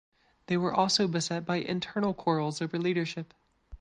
They 0.47 0.57
were 0.57 0.73
also 0.73 1.07
beset 1.07 1.45
by 1.45 1.57
internal 1.57 2.15
quarrels 2.15 2.59
over 2.59 2.79
leadership. 2.79 3.35